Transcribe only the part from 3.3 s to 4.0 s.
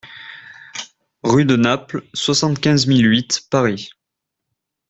Paris